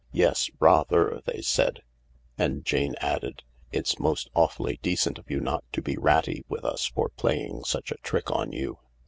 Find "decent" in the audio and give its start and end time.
4.81-5.19